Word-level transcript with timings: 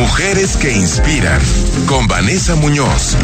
Mujeres 0.00 0.56
que 0.56 0.72
inspiran 0.72 1.38
con 1.86 2.08
Vanessa 2.08 2.56
Muñoz. 2.56 3.18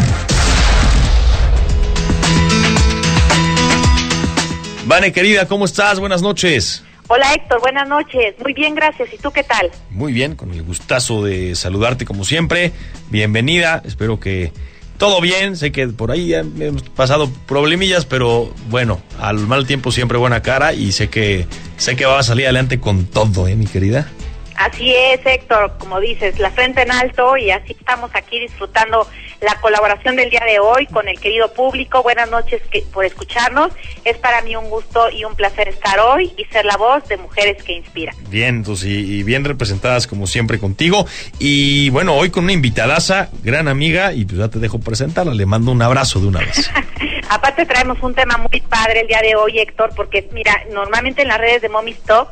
Vane, 4.85 5.11
querida, 5.11 5.49
¿cómo 5.49 5.65
estás? 5.65 5.99
Buenas 5.99 6.21
noches. 6.21 6.85
Hola 7.09 7.33
Héctor, 7.33 7.63
buenas 7.63 7.89
noches. 7.89 8.35
Muy 8.45 8.53
bien, 8.53 8.75
gracias. 8.75 9.09
¿Y 9.11 9.17
tú 9.17 9.31
qué 9.31 9.43
tal? 9.43 9.71
Muy 9.89 10.13
bien, 10.13 10.37
con 10.37 10.53
el 10.53 10.63
gustazo 10.65 11.25
de 11.25 11.55
saludarte 11.55 12.05
como 12.05 12.27
siempre. 12.27 12.73
Bienvenida, 13.09 13.81
espero 13.87 14.21
que 14.21 14.53
todo 14.99 15.23
bien. 15.23 15.57
Sé 15.57 15.73
que 15.73 15.89
por 15.89 16.11
ahí 16.11 16.35
hemos 16.35 16.83
pasado 16.83 17.31
problemillas, 17.47 18.05
pero 18.05 18.53
bueno, 18.69 19.01
al 19.19 19.39
mal 19.39 19.67
tiempo 19.67 19.93
siempre 19.93 20.19
buena 20.19 20.43
cara 20.43 20.75
y 20.75 20.93
sé 20.93 21.09
que 21.09 21.47
sé 21.79 21.97
que 21.97 22.05
va 22.05 22.19
a 22.19 22.23
salir 22.23 22.45
adelante 22.45 22.79
con 22.81 23.07
todo, 23.07 23.49
¿eh, 23.49 23.57
mi 23.57 23.65
querida? 23.65 24.11
Así 24.57 24.95
es, 24.95 25.21
Héctor, 25.25 25.77
como 25.79 26.01
dices, 26.01 26.39
la 26.39 26.51
frente 26.51 26.83
en 26.83 26.91
alto 26.91 27.37
y 27.37 27.51
así 27.51 27.77
estamos 27.79 28.11
aquí 28.15 28.41
disfrutando 28.41 29.07
la 29.41 29.55
colaboración 29.61 30.17
del 30.17 30.31
día 30.31 30.43
de 30.47 30.59
hoy 30.59 30.87
con 30.87 31.09
el 31.09 31.21
querido 31.21 31.53
público. 31.53 32.03
Buenas 32.03 32.31
noches 32.31 32.63
por 32.93 33.05
escucharnos. 33.05 33.73
Es 34.05 34.17
para 34.19 34.41
mí 34.43 34.57
un 34.57 34.71
gusto 34.71 35.11
y 35.11 35.25
un 35.25 35.35
placer 35.35 35.69
estar 35.69 36.01
hoy 36.01 36.33
y 36.37 36.45
ser 36.47 36.65
la 36.65 36.77
voz 36.77 37.07
de 37.09 37.19
Mujeres 37.19 37.63
que 37.63 37.75
Inspiran. 37.75 38.15
Bien, 38.29 38.57
entonces, 38.57 38.89
y, 38.89 39.23
bien 39.23 39.45
representadas 39.45 40.07
como 40.07 40.27
siempre 40.27 40.59
contigo. 40.59 41.07
Y 41.39 41.91
bueno, 41.91 42.15
hoy 42.15 42.31
con 42.31 42.45
una 42.45 42.53
invitadaza, 42.53 43.29
gran 43.43 43.69
amiga, 43.69 44.13
y 44.15 44.25
pues 44.25 44.39
ya 44.39 44.49
te 44.49 44.59
dejo 44.59 44.81
presentarla. 44.81 45.35
Le 45.35 45.47
mando 45.47 45.71
un 45.71 45.83
abrazo 45.83 46.21
de 46.21 46.29
una 46.29 46.41
vez. 46.41 46.71
Aparte 47.29 47.67
traemos 47.67 47.99
un 48.03 48.15
tema 48.15 48.39
muy 48.39 48.61
padre 48.61 49.01
el 49.01 49.09
día 49.09 49.21
de 49.21 49.35
hoy, 49.37 49.59
Héctor, 49.59 49.91
porque 49.95 50.29
mira, 50.33 50.63
normalmente 50.73 51.23
en 51.23 51.29
las 51.29 51.39
redes 51.39 51.61
de 51.61 51.69
Mommy 51.69 51.91
Stock 51.91 52.29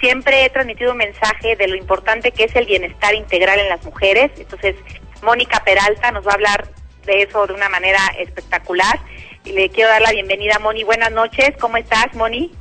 siempre 0.00 0.44
he 0.44 0.50
transmitido 0.50 0.92
un 0.92 0.98
mensaje 0.98 1.56
de 1.56 1.68
lo 1.68 1.76
importante 1.76 2.32
que 2.32 2.44
es 2.44 2.56
el 2.56 2.66
bienestar 2.66 3.14
integral 3.14 3.58
en 3.58 3.68
las 3.68 3.84
mujeres. 3.84 4.30
Entonces, 4.36 4.76
Mónica 5.22 5.62
Peralta 5.64 6.10
nos 6.12 6.26
va 6.26 6.32
a 6.32 6.34
hablar 6.34 6.68
de 7.04 7.22
eso 7.22 7.46
de 7.46 7.54
una 7.54 7.68
manera 7.68 8.00
espectacular. 8.18 8.98
Y 9.44 9.52
le 9.52 9.70
quiero 9.70 9.90
dar 9.90 10.02
la 10.02 10.12
bienvenida 10.12 10.56
a 10.56 10.58
Moni. 10.58 10.84
Buenas 10.84 11.12
noches, 11.12 11.50
¿cómo 11.58 11.76
estás, 11.76 12.14
Moni? 12.14 12.52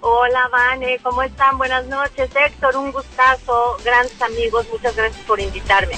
Hola, 0.00 0.48
Vane, 0.50 0.98
¿cómo 1.02 1.22
están? 1.22 1.58
Buenas 1.58 1.86
noches, 1.86 2.28
Héctor, 2.34 2.76
un 2.76 2.90
gustazo, 2.90 3.76
grandes 3.84 4.20
amigos, 4.20 4.66
muchas 4.72 4.96
gracias 4.96 5.24
por 5.26 5.38
invitarme. 5.38 5.94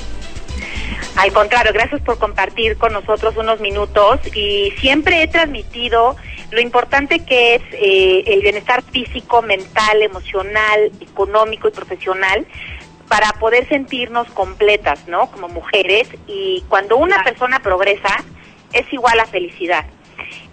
Al 1.16 1.32
contrario, 1.32 1.72
gracias 1.72 2.02
por 2.02 2.18
compartir 2.18 2.76
con 2.76 2.92
nosotros 2.92 3.34
unos 3.38 3.60
minutos 3.60 4.20
y 4.34 4.72
siempre 4.78 5.22
he 5.22 5.28
transmitido 5.28 6.16
lo 6.50 6.60
importante 6.60 7.24
que 7.24 7.56
es 7.56 7.62
eh, 7.72 8.24
el 8.26 8.42
bienestar 8.42 8.82
físico, 8.82 9.42
mental, 9.42 10.02
emocional, 10.02 10.92
económico 11.00 11.68
y 11.68 11.72
profesional 11.72 12.46
para 13.08 13.32
poder 13.32 13.68
sentirnos 13.68 14.28
completas, 14.30 15.06
¿no? 15.08 15.30
Como 15.30 15.48
mujeres 15.48 16.08
y 16.26 16.64
cuando 16.68 16.96
una 16.96 17.22
persona 17.22 17.60
progresa 17.60 18.24
es 18.72 18.90
igual 18.92 19.20
a 19.20 19.26
felicidad. 19.26 19.84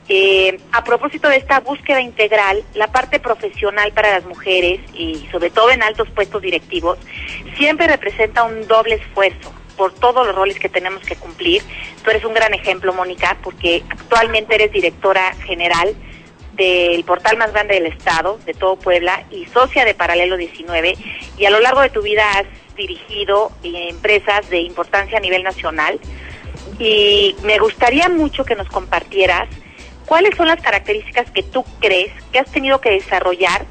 Eh, 0.10 0.60
a 0.74 0.84
propósito 0.84 1.30
de 1.30 1.38
esta 1.38 1.62
búsqueda 1.62 2.02
integral, 2.02 2.64
la 2.74 2.88
parte 2.88 3.20
profesional 3.20 3.94
para 3.94 4.12
las 4.12 4.26
mujeres 4.26 4.82
y 4.94 5.28
sobre 5.32 5.50
todo 5.52 5.72
en 5.72 5.84
altos 5.84 6.10
puestos 6.10 6.42
directivos 6.42 6.98
siempre 7.58 7.88
representa 7.88 8.44
un 8.44 8.68
doble 8.68 8.96
esfuerzo 8.96 9.54
por 9.82 9.94
todos 9.96 10.28
los 10.28 10.36
roles 10.36 10.60
que 10.60 10.70
tenemos 10.70 11.02
que 11.02 11.16
cumplir. 11.16 11.64
Tú 12.04 12.12
eres 12.12 12.24
un 12.24 12.36
gran 12.36 12.54
ejemplo, 12.54 12.94
Mónica, 12.94 13.40
porque 13.42 13.84
actualmente 13.90 14.54
eres 14.54 14.72
directora 14.72 15.34
general 15.44 15.96
del 16.54 17.04
portal 17.04 17.38
más 17.38 17.52
grande 17.52 17.74
del 17.74 17.88
estado, 17.88 18.38
de 18.46 18.54
todo 18.54 18.76
Puebla, 18.76 19.26
y 19.32 19.48
socia 19.48 19.84
de 19.84 19.96
Paralelo 19.96 20.38
19, 20.38 20.94
y 21.36 21.46
a 21.46 21.50
lo 21.50 21.60
largo 21.60 21.82
de 21.82 21.90
tu 21.90 22.04
vida 22.04 22.22
has 22.34 22.46
dirigido 22.76 23.52
empresas 23.64 24.48
de 24.52 24.60
importancia 24.60 25.18
a 25.18 25.22
nivel 25.22 25.42
nacional. 25.42 26.00
Y 26.78 27.36
me 27.42 27.58
gustaría 27.58 28.08
mucho 28.08 28.46
que 28.46 28.54
nos 28.54 28.68
compartieras 28.68 29.50
cuáles 30.06 30.38
son 30.38 30.48
las 30.48 30.62
características 30.62 31.32
que 31.32 31.42
tú 31.42 31.66
crees 31.80 32.12
que 32.32 32.38
has 32.38 32.52
tenido 32.52 32.80
que 32.82 32.92
desarrollar, 32.92 33.66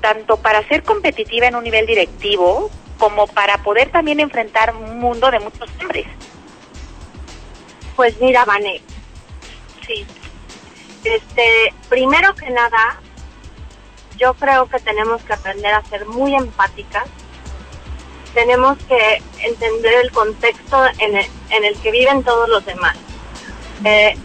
tanto 0.00 0.38
para 0.38 0.66
ser 0.68 0.82
competitiva 0.82 1.46
en 1.46 1.56
un 1.56 1.64
nivel 1.64 1.84
directivo, 1.84 2.70
como 3.02 3.26
para 3.26 3.58
poder 3.58 3.90
también 3.90 4.20
enfrentar 4.20 4.76
un 4.76 5.00
mundo 5.00 5.28
de 5.28 5.40
muchos 5.40 5.68
hombres. 5.80 6.06
Pues 7.96 8.20
mira, 8.20 8.44
Vané, 8.44 8.80
sí, 9.84 10.06
este, 11.02 11.74
primero 11.88 12.32
que 12.36 12.48
nada, 12.50 13.00
yo 14.18 14.34
creo 14.34 14.68
que 14.68 14.78
tenemos 14.78 15.20
que 15.24 15.32
aprender 15.32 15.74
a 15.74 15.82
ser 15.86 16.06
muy 16.06 16.36
empáticas. 16.36 17.08
Tenemos 18.34 18.78
que 18.84 19.20
entender 19.40 19.94
el 20.04 20.12
contexto 20.12 20.84
en 21.00 21.64
el, 21.64 21.76
que 21.80 21.90
viven 21.90 22.22
todos 22.22 22.48
los 22.48 22.64
demás. 22.64 22.96
Eh, 23.84 24.16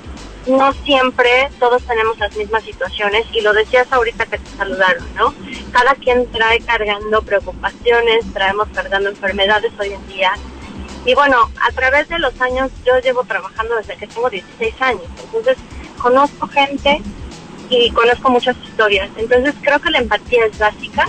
no 0.47 0.73
siempre 0.73 1.49
todos 1.59 1.83
tenemos 1.83 2.17
las 2.19 2.35
mismas 2.35 2.63
situaciones 2.63 3.25
y 3.33 3.41
lo 3.41 3.53
decías 3.53 3.91
ahorita 3.91 4.25
que 4.25 4.37
te 4.37 4.49
saludaron, 4.57 5.03
¿no? 5.15 5.33
Cada 5.71 5.93
quien 5.95 6.29
trae 6.31 6.59
cargando 6.61 7.21
preocupaciones, 7.21 8.25
traemos 8.33 8.67
cargando 8.73 9.09
enfermedades 9.09 9.71
hoy 9.79 9.93
en 9.93 10.07
día. 10.07 10.31
Y 11.05 11.13
bueno, 11.15 11.49
a 11.61 11.71
través 11.71 12.09
de 12.09 12.19
los 12.19 12.39
años, 12.41 12.71
yo 12.85 12.97
llevo 12.99 13.23
trabajando 13.23 13.75
desde 13.75 13.95
que 13.97 14.07
tengo 14.07 14.29
16 14.29 14.81
años. 14.81 15.05
Entonces, 15.23 15.57
conozco 15.97 16.47
gente 16.47 17.01
y 17.69 17.91
conozco 17.91 18.29
muchas 18.29 18.55
historias. 18.63 19.09
Entonces 19.17 19.53
creo 19.61 19.79
que 19.79 19.89
la 19.89 19.99
empatía 19.99 20.45
es 20.45 20.57
básica. 20.57 21.07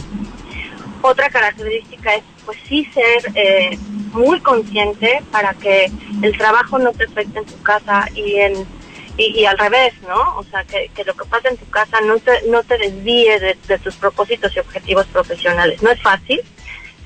Otra 1.03 1.31
característica 1.31 2.15
es, 2.15 2.25
pues 2.45 2.59
sí, 2.69 2.89
ser 2.93 3.33
eh, 3.35 3.79
muy 4.13 4.41
consciente 4.41 5.23
para 5.31 5.55
que 5.55 5.91
el 6.23 6.37
trabajo 6.37 6.79
no 6.79 6.93
te 6.93 7.05
afecte 7.05 7.39
en 7.39 7.45
tu 7.45 7.63
casa 7.63 8.09
y 8.15 8.37
en 8.37 8.78
y, 9.19 9.45
al 9.45 9.59
revés, 9.59 9.93
¿no? 10.03 10.39
O 10.39 10.45
sea, 10.45 10.65
que, 10.65 10.89
lo 11.05 11.15
que 11.15 11.25
pasa 11.25 11.49
en 11.49 11.57
tu 11.57 11.69
casa 11.69 12.01
no 12.01 12.19
te, 12.19 12.43
no 12.49 12.63
te 12.63 12.79
desvíe 12.79 13.39
de, 13.41 13.79
tus 13.79 13.97
propósitos 13.97 14.55
y 14.55 14.61
objetivos 14.61 15.07
profesionales. 15.09 15.83
No 15.83 15.91
es 15.91 16.01
fácil, 16.01 16.41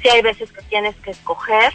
sí 0.03 0.09
hay 0.09 0.21
veces 0.21 0.53
que 0.53 0.63
tienes 0.63 0.95
que 0.97 1.13
escoger 1.13 1.73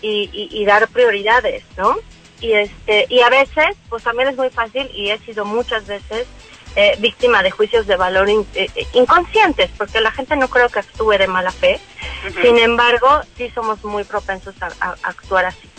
y, 0.00 0.28
y 0.32 0.64
dar 0.64 0.88
prioridades, 0.88 1.62
¿no? 1.76 1.96
y 2.42 2.52
este 2.52 3.06
y 3.08 3.20
a 3.20 3.30
veces 3.30 3.76
pues 3.88 4.02
también 4.02 4.28
es 4.28 4.36
muy 4.36 4.50
fácil 4.50 4.90
y 4.94 5.10
he 5.10 5.18
sido 5.18 5.44
muchas 5.44 5.86
veces 5.86 6.26
eh, 6.74 6.96
víctima 6.98 7.42
de 7.42 7.50
juicios 7.50 7.86
de 7.86 7.96
valor 7.96 8.28
eh, 8.28 8.44
eh, 8.54 8.86
inconscientes 8.94 9.70
porque 9.78 10.00
la 10.00 10.10
gente 10.10 10.36
no 10.36 10.48
creo 10.48 10.68
que 10.68 10.80
actúe 10.80 11.12
de 11.12 11.28
mala 11.28 11.52
fe 11.52 11.78
sin 12.42 12.58
embargo 12.58 13.20
sí 13.36 13.50
somos 13.54 13.82
muy 13.84 14.04
propensos 14.04 14.54
a, 14.60 14.96
actuar 15.02 15.46
así 15.46 15.70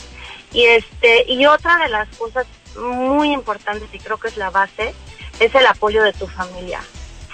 y 0.54 0.64
este 0.66 1.26
y 1.28 1.46
otra 1.46 1.78
de 1.80 1.90
las 1.90 2.08
cosas 2.18 2.48
muy 2.78 3.32
importantes 3.32 3.90
y 3.94 4.00
creo 4.00 4.18
que 4.18 4.28
es 4.28 4.38
la 4.38 4.50
base 4.50 4.94
es 5.40 5.54
el 5.56 5.66
apoyo 5.66 6.04
de 6.04 6.14
tu 6.14 6.28
familia 6.28 6.82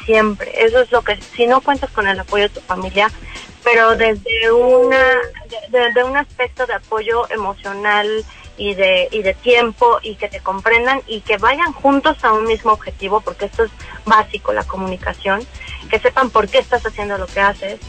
siempre 0.06 0.52
eso 0.64 0.82
es 0.82 0.92
lo 0.92 1.02
que 1.02 1.20
si 1.36 1.48
no 1.48 1.62
cuentas 1.62 1.92
con 1.92 2.08
el 2.08 2.20
apoyo 2.20 2.44
de 2.44 2.50
tu 2.50 2.62
familia 2.62 3.12
pero 3.64 3.96
desde 3.96 4.52
una 4.52 5.18
desde 5.70 6.04
un 6.04 6.18
aspecto 6.18 6.66
de 6.66 6.74
apoyo 6.74 7.30
emocional 7.30 8.26
y 8.60 8.76
de, 8.76 9.08
y 9.12 9.24
de 9.24 9.34
tiempo 9.34 10.00
y 10.04 10.16
que 10.16 10.28
te 10.28 10.42
comprendan 10.42 11.02
y 11.08 11.22
que 11.22 11.38
vayan 11.38 11.72
juntos 11.72 12.18
a 12.24 12.34
un 12.34 12.46
mismo 12.46 12.74
objetivo, 12.74 13.22
porque 13.22 13.46
esto 13.46 13.64
es 13.64 13.72
básico, 14.06 14.54
la 14.54 14.66
comunicación, 14.66 15.42
que 15.90 15.98
sepan 15.98 16.30
por 16.30 16.50
qué 16.50 16.60
estás 16.60 16.86
haciendo 16.86 17.18
lo 17.18 17.26
que 17.26 17.40
haces, 17.40 17.80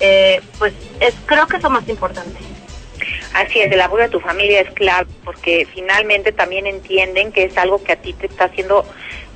eh, 0.00 0.40
pues 0.58 0.72
es 0.98 1.14
creo 1.26 1.46
que 1.46 1.58
es 1.58 1.62
lo 1.62 1.70
más 1.70 1.88
importante. 1.88 2.38
Así 3.34 3.60
es, 3.60 3.70
el 3.70 3.80
apoyo 3.80 4.04
de 4.04 4.08
tu 4.10 4.20
familia 4.20 4.60
es 4.60 4.70
clave 4.74 5.10
porque 5.24 5.66
finalmente 5.74 6.30
también 6.30 6.66
entienden 6.68 7.32
que 7.32 7.44
es 7.44 7.58
algo 7.58 7.82
que 7.82 7.92
a 7.92 7.96
ti 7.96 8.12
te 8.12 8.26
está 8.26 8.44
haciendo 8.44 8.86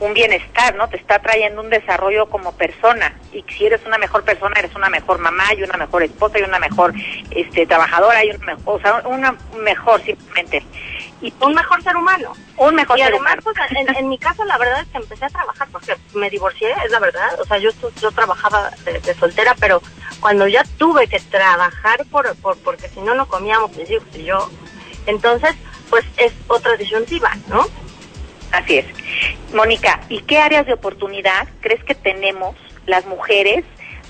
un 0.00 0.14
bienestar, 0.14 0.76
¿no? 0.76 0.88
Te 0.88 0.96
está 0.96 1.18
trayendo 1.18 1.60
un 1.60 1.70
desarrollo 1.70 2.26
como 2.26 2.52
persona 2.52 3.16
y 3.32 3.44
si 3.48 3.66
eres 3.66 3.84
una 3.86 3.98
mejor 3.98 4.22
persona, 4.22 4.54
eres 4.58 4.74
una 4.76 4.88
mejor 4.88 5.18
mamá 5.18 5.52
y 5.56 5.64
una 5.64 5.76
mejor 5.76 6.04
esposa 6.04 6.38
y 6.38 6.42
una 6.42 6.60
mejor 6.60 6.94
este 7.30 7.66
trabajadora 7.66 8.24
y 8.24 8.30
una 8.30 8.46
mejor, 8.46 8.76
o 8.76 8.80
sea, 8.80 9.02
una 9.06 9.36
mejor 9.58 10.00
simplemente. 10.02 10.62
Y 11.20 11.34
un 11.40 11.52
mejor 11.52 11.82
ser 11.82 11.96
humano. 11.96 12.32
Un 12.56 12.76
mejor 12.76 12.96
y 12.96 13.02
ser 13.02 13.12
además, 13.12 13.38
Pues, 13.42 13.56
en, 13.96 14.08
mi 14.08 14.18
caso, 14.18 14.44
la 14.44 14.56
verdad 14.56 14.82
es 14.82 14.86
que 14.88 14.98
empecé 14.98 15.24
a 15.24 15.30
trabajar 15.30 15.66
porque 15.72 15.96
me 16.14 16.30
divorcié, 16.30 16.72
es 16.84 16.92
la 16.92 17.00
verdad. 17.00 17.40
O 17.40 17.44
sea, 17.44 17.58
yo, 17.58 17.70
yo 18.00 18.12
trabajaba 18.12 18.70
de, 18.84 19.14
soltera, 19.14 19.56
pero 19.58 19.82
cuando 20.20 20.46
ya 20.48 20.64
tuve 20.78 21.06
que 21.06 21.20
trabajar 21.20 22.04
por, 22.06 22.34
por 22.36 22.56
porque 22.58 22.88
si 22.88 23.00
no, 23.00 23.14
no 23.14 23.28
comíamos 23.28 23.76
mis 23.76 23.90
hijos 23.90 24.08
y 24.14 24.24
yo, 24.24 24.48
entonces, 25.06 25.54
pues 25.88 26.04
es 26.16 26.32
otra 26.48 26.76
disyuntiva, 26.76 27.34
¿no? 27.48 27.66
Así 28.52 28.78
es. 28.78 28.86
Mónica, 29.54 30.00
¿y 30.08 30.20
qué 30.22 30.38
áreas 30.38 30.66
de 30.66 30.74
oportunidad 30.74 31.48
crees 31.60 31.82
que 31.84 31.94
tenemos 31.94 32.56
las 32.86 33.06
mujeres 33.06 33.64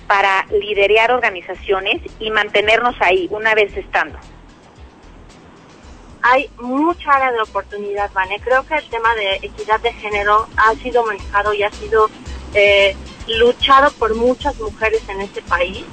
para 0.06 0.46
liderar 0.46 1.12
organizaciones 1.12 2.00
y 2.18 2.30
mantenernos 2.30 2.94
ahí 3.00 3.28
una 3.30 3.54
vez 3.54 3.76
estando? 3.76 4.18
Hay 6.22 6.50
mucha 6.58 7.12
área 7.12 7.30
de 7.32 7.42
oportunidad, 7.42 8.10
Vane. 8.12 8.40
Creo 8.40 8.66
que 8.66 8.74
el 8.74 8.88
tema 8.88 9.14
de 9.14 9.36
equidad 9.36 9.80
de 9.80 9.92
género 9.92 10.48
ha 10.56 10.74
sido 10.74 11.04
manejado 11.06 11.54
y 11.54 11.62
ha 11.62 11.70
sido 11.70 12.10
eh, 12.54 12.96
luchado 13.28 13.90
por 13.92 14.14
muchas 14.14 14.58
mujeres 14.58 15.08
en 15.08 15.20
este 15.20 15.42
país. 15.42 15.84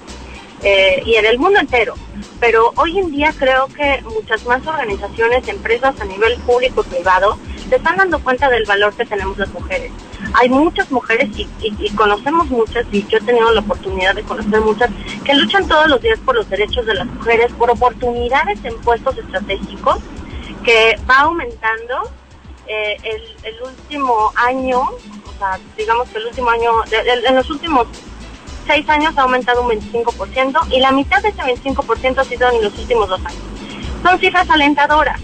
Eh, 0.66 1.04
y 1.06 1.14
en 1.14 1.26
el 1.28 1.38
mundo 1.38 1.60
entero. 1.60 1.94
Pero 2.40 2.74
hoy 2.76 2.98
en 2.98 3.12
día 3.12 3.32
creo 3.38 3.68
que 3.68 4.02
muchas 4.04 4.44
más 4.48 4.66
organizaciones, 4.66 5.48
empresas 5.48 6.02
a 6.02 6.06
nivel 6.06 6.36
público 6.40 6.84
y 6.86 6.96
privado, 6.96 7.38
se 7.70 7.76
están 7.76 7.98
dando 7.98 8.20
cuenta 8.20 8.50
del 8.50 8.66
valor 8.66 8.92
que 8.96 9.06
tenemos 9.06 9.38
las 9.38 9.50
mujeres. 9.50 9.92
Hay 10.34 10.50
muchas 10.50 10.92
mujeres 10.92 11.30
y, 11.38 11.48
y, 11.62 11.90
conocemos 11.92 12.48
muchas, 12.50 12.84
y 12.92 13.06
yo 13.06 13.20
he 13.20 13.22
tenido 13.22 13.52
la 13.52 13.62
oportunidad 13.62 14.16
de 14.16 14.24
conocer 14.24 14.60
muchas, 14.62 14.90
que 15.24 15.36
luchan 15.36 15.68
todos 15.68 15.88
los 15.88 16.02
días 16.02 16.20
por 16.26 16.36
los 16.36 16.50
derechos 16.50 16.86
de 16.88 16.96
las 16.96 17.06
mujeres, 17.06 17.52
por 17.54 17.70
oportunidades 17.70 18.58
en 18.66 18.76
puestos 18.82 19.16
estratégicos, 19.20 20.00
que 20.64 20.98
va 21.08 21.20
aumentando 21.20 22.10
eh, 22.66 22.98
el, 23.04 23.22
el, 23.44 23.62
último 23.62 24.34
año, 24.36 24.82
o 24.82 25.38
sea, 25.38 25.60
digamos 25.78 26.10
que 26.10 26.18
el 26.18 26.26
último 26.26 26.50
año, 26.50 26.72
en 26.92 27.36
los 27.36 27.50
últimos 27.52 27.88
seis 28.66 28.88
años 28.90 29.18
ha 29.18 29.24
aumentado 29.24 29.62
un 29.62 29.70
25% 29.70 30.72
y 30.72 30.80
la 30.80 30.92
mitad 30.92 31.22
de 31.22 31.30
ese 31.30 31.42
25% 31.42 32.18
ha 32.18 32.24
sido 32.24 32.50
en 32.52 32.64
los 32.64 32.78
últimos 32.78 33.10
dos 33.10 33.20
años. 33.26 33.42
Son 34.04 34.20
cifras 34.20 34.50
alentadoras, 34.50 35.20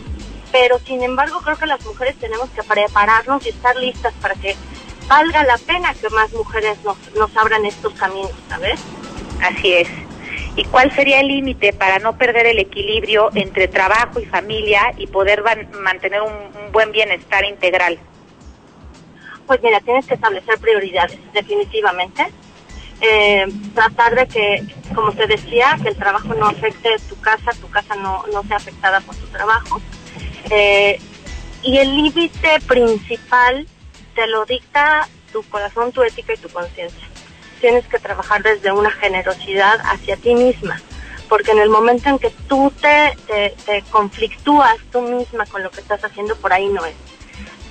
pero 0.51 0.79
sin 0.79 1.03
embargo 1.03 1.41
creo 1.41 1.57
que 1.57 1.65
las 1.65 1.85
mujeres 1.85 2.15
tenemos 2.17 2.49
que 2.49 2.63
prepararnos 2.63 3.45
y 3.45 3.49
estar 3.49 3.75
listas 3.75 4.13
para 4.21 4.35
que 4.35 4.55
valga 5.07 5.43
la 5.43 5.57
pena 5.57 5.93
que 5.93 6.09
más 6.09 6.31
mujeres 6.33 6.77
nos, 6.83 6.97
nos 7.15 7.35
abran 7.38 7.65
estos 7.65 7.93
caminos, 7.93 8.31
¿sabes? 8.49 8.79
Así 9.41 9.73
es. 9.73 9.88
¿Y 10.55 10.65
cuál 10.65 10.93
sería 10.93 11.21
el 11.21 11.27
límite 11.27 11.73
para 11.73 11.99
no 11.99 12.17
perder 12.17 12.45
el 12.45 12.59
equilibrio 12.59 13.29
entre 13.35 13.67
trabajo 13.67 14.19
y 14.19 14.25
familia 14.25 14.93
y 14.97 15.07
poder 15.07 15.43
mantener 15.81 16.21
un, 16.21 16.31
un 16.31 16.71
buen 16.71 16.91
bienestar 16.91 17.45
integral? 17.45 17.99
Pues 19.47 19.61
mira, 19.63 19.79
tienes 19.81 20.05
que 20.05 20.13
establecer 20.13 20.59
prioridades, 20.59 21.19
definitivamente 21.33 22.27
eh, 23.01 23.48
tratar 23.74 24.15
de 24.15 24.27
que, 24.27 24.63
como 24.94 25.12
te 25.12 25.25
decía, 25.25 25.77
que 25.81 25.89
el 25.89 25.95
trabajo 25.95 26.33
no 26.36 26.45
afecte 26.45 26.89
tu 27.09 27.19
casa, 27.19 27.51
tu 27.59 27.68
casa 27.69 27.95
no, 27.95 28.24
no 28.31 28.44
sea 28.44 28.57
afectada 28.57 29.01
por 29.01 29.15
tu 29.15 29.25
trabajo. 29.27 29.81
Eh, 30.51 31.00
y 31.63 31.77
el 31.77 31.95
límite 31.95 32.59
principal 32.68 33.68
te 34.15 34.27
lo 34.27 34.45
dicta 34.45 35.07
tu 35.31 35.42
corazón, 35.44 35.92
tu 35.92 36.03
ética 36.03 36.33
y 36.33 36.38
tu 36.38 36.50
conciencia. 36.50 37.07
Tienes 37.59 37.86
que 37.88 38.00
trabajar 38.00 38.44
desde 38.44 38.71
una 38.71 38.92
generosidad 38.92 39.80
hacia 39.83 40.18
ti 40.18 40.36
misma, 40.36 40.80
porque 41.27 41.51
en 41.51 41.59
el 41.59 41.69
momento 41.69 42.09
en 42.09 42.19
que 42.19 42.31
tú 42.48 42.71
te, 42.81 43.18
te, 43.27 43.56
te 43.65 43.81
conflictúas 43.89 44.77
tú 44.92 45.01
misma 45.01 45.45
con 45.48 45.63
lo 45.63 45.71
que 45.71 45.81
estás 45.81 46.03
haciendo, 46.03 46.36
por 46.36 46.53
ahí 46.53 46.68
no 46.68 46.86
es. 46.86 46.95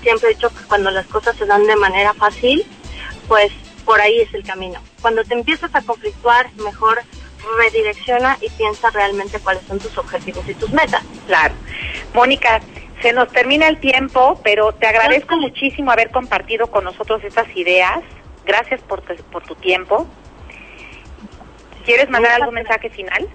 Siempre 0.03 0.31
he 0.31 0.35
dicho 0.35 0.49
que 0.51 0.65
cuando 0.65 0.91
las 0.91 1.07
cosas 1.07 1.37
se 1.37 1.47
dan 1.47 1.67
de 1.67 1.77
manera 1.77 2.15
fácil, 2.15 2.65
pues 3.29 3.53
por 3.85 4.01
ahí 4.01 4.21
es 4.21 4.33
el 4.35 4.45
camino. 4.45 4.81
Cuando 5.01 5.25
te 5.25 5.35
empiezas 5.35 5.75
a 5.75 5.83
conflictuar, 5.83 6.53
mejor 6.57 7.03
redirecciona 7.59 8.37
y 8.41 8.51
piensa 8.51 8.91
realmente 8.91 9.39
cuáles 9.41 9.63
son 9.65 9.79
tus 9.79 9.97
objetivos 9.97 10.47
y 10.49 10.55
tus 10.55 10.71
metas. 10.73 11.03
Claro. 11.27 11.55
Mónica, 12.15 12.61
se 13.03 13.13
nos 13.13 13.29
termina 13.29 13.69
el 13.69 13.81
tiempo, 13.81 14.39
pero 14.45 14.73
te 14.73 14.87
agradezco 14.87 15.37
muchísimo 15.37 15.91
haber 15.91 16.11
compartido 16.11 16.67
con 16.71 16.85
nosotros 16.85 17.25
estas 17.25 17.49
ideas. 17.57 18.01
Gracias 18.45 18.81
por 18.83 19.01
tu, 19.03 19.15
por 19.25 19.43
tu 19.43 19.55
tiempo. 19.55 20.07
¿Quieres 21.85 22.11
mandar 22.11 22.33
algún 22.33 22.55
mensaje 22.55 22.91
final? 22.91 23.29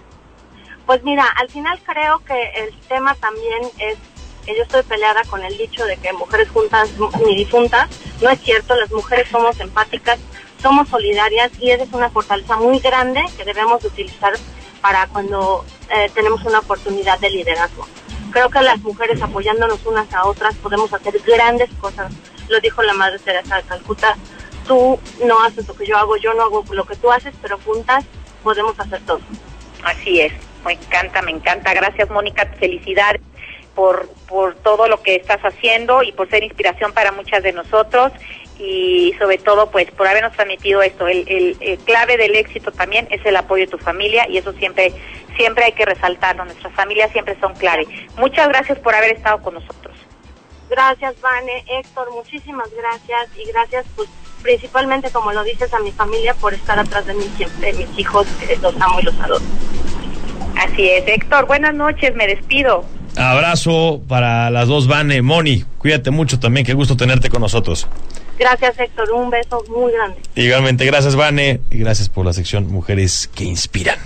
Pues 0.85 1.03
mira, 1.03 1.25
al 1.37 1.49
final 1.49 1.79
creo 1.83 2.19
que 2.19 2.51
el 2.57 2.79
tema 2.87 3.15
también 3.15 3.63
es 3.79 3.97
que 4.45 4.55
yo 4.55 4.61
estoy 4.61 4.83
peleada 4.83 5.23
con 5.23 5.43
el 5.43 5.57
dicho 5.57 5.83
de 5.85 5.97
que 5.97 6.13
mujeres 6.13 6.47
juntas 6.49 6.89
ni 7.25 7.35
difuntas. 7.35 7.89
No 8.21 8.29
es 8.29 8.39
cierto, 8.41 8.75
las 8.75 8.91
mujeres 8.91 9.27
somos 9.29 9.59
empáticas, 9.59 10.19
somos 10.61 10.87
solidarias 10.89 11.51
y 11.59 11.71
esa 11.71 11.83
es 11.83 11.93
una 11.93 12.09
fortaleza 12.09 12.57
muy 12.57 12.79
grande 12.79 13.23
que 13.37 13.45
debemos 13.45 13.83
utilizar 13.83 14.33
para 14.81 15.07
cuando 15.07 15.65
eh, 15.89 16.09
tenemos 16.13 16.43
una 16.43 16.59
oportunidad 16.59 17.19
de 17.19 17.29
liderazgo. 17.29 17.87
Creo 18.31 18.49
que 18.49 18.61
las 18.61 18.79
mujeres 18.81 19.21
apoyándonos 19.21 19.85
unas 19.85 20.13
a 20.13 20.25
otras 20.25 20.55
podemos 20.55 20.93
hacer 20.93 21.19
grandes 21.25 21.69
cosas. 21.79 22.11
Lo 22.49 22.59
dijo 22.59 22.83
la 22.83 22.93
Madre 22.93 23.19
Teresa 23.19 23.57
de 23.57 23.63
Calcuta, 23.63 24.15
tú 24.67 24.99
no 25.25 25.43
haces 25.43 25.67
lo 25.67 25.73
que 25.75 25.85
yo 25.85 25.97
hago, 25.97 26.17
yo 26.17 26.33
no 26.33 26.43
hago 26.43 26.63
lo 26.71 26.85
que 26.85 26.95
tú 26.95 27.11
haces, 27.11 27.33
pero 27.41 27.57
juntas 27.65 28.03
podemos 28.43 28.79
hacer 28.79 29.01
todo. 29.01 29.21
Así 29.83 30.21
es, 30.21 30.33
me 30.65 30.73
encanta, 30.73 31.21
me 31.21 31.31
encanta. 31.31 31.73
Gracias 31.73 32.09
Mónica, 32.09 32.45
felicidades 32.59 33.21
por, 33.73 34.09
por 34.27 34.55
todo 34.55 34.87
lo 34.87 35.01
que 35.01 35.15
estás 35.15 35.41
haciendo 35.41 36.03
y 36.03 36.11
por 36.11 36.29
ser 36.29 36.43
inspiración 36.43 36.93
para 36.93 37.11
muchas 37.11 37.43
de 37.43 37.53
nosotros 37.53 38.11
y 38.59 39.13
sobre 39.19 39.37
todo 39.37 39.69
pues 39.69 39.89
por 39.91 40.07
habernos 40.07 40.33
transmitido 40.33 40.81
esto. 40.81 41.07
El, 41.07 41.25
el, 41.27 41.77
clave 41.79 42.17
del 42.17 42.35
éxito 42.35 42.71
también 42.71 43.07
es 43.11 43.25
el 43.25 43.35
apoyo 43.35 43.65
de 43.65 43.71
tu 43.71 43.77
familia 43.77 44.27
y 44.29 44.37
eso 44.37 44.53
siempre, 44.53 44.93
siempre 45.35 45.65
hay 45.65 45.71
que 45.73 45.85
resaltarlo. 45.85 46.45
Nuestras 46.45 46.73
familias 46.73 47.11
siempre 47.11 47.37
son 47.39 47.53
clave. 47.55 47.85
Muchas 48.17 48.47
gracias 48.47 48.79
por 48.79 48.95
haber 48.95 49.11
estado 49.11 49.41
con 49.41 49.55
nosotros. 49.55 49.95
Gracias, 50.69 51.19
Vane, 51.21 51.63
Héctor, 51.67 52.11
muchísimas 52.11 52.69
gracias 52.75 53.29
y 53.37 53.47
gracias 53.51 53.85
pues 53.95 54.09
principalmente 54.41 55.09
como 55.11 55.31
lo 55.31 55.43
dices 55.43 55.73
a 55.73 55.79
mi 55.79 55.91
familia 55.91 56.33
por 56.35 56.53
estar 56.53 56.77
atrás 56.79 57.05
de 57.05 57.13
mí 57.13 57.23
siempre, 57.37 57.73
mis 57.73 57.87
hijos, 57.97 58.27
que 58.39 58.55
los 58.57 58.75
amo 58.81 58.99
y 58.99 59.03
los 59.03 59.19
adoro. 59.19 59.45
Así 60.57 60.89
es, 60.89 61.03
Héctor, 61.07 61.45
buenas 61.45 61.73
noches, 61.75 62.15
me 62.15 62.27
despido. 62.27 62.83
Abrazo 63.15 64.01
para 64.07 64.49
las 64.49 64.67
dos, 64.67 64.87
Vane, 64.87 65.21
Moni, 65.21 65.63
cuídate 65.77 66.11
mucho 66.11 66.39
también, 66.39 66.65
qué 66.65 66.73
gusto 66.73 66.97
tenerte 66.97 67.29
con 67.29 67.41
nosotros. 67.41 67.87
Gracias, 68.37 68.79
Héctor. 68.79 69.11
Un 69.11 69.29
beso 69.29 69.63
muy 69.69 69.91
grande. 69.91 70.17
Igualmente, 70.35 70.85
gracias, 70.85 71.15
Vane. 71.15 71.61
Y 71.71 71.77
gracias 71.79 72.09
por 72.09 72.25
la 72.25 72.33
sección 72.33 72.67
Mujeres 72.71 73.29
que 73.33 73.45
Inspiran. 73.45 73.99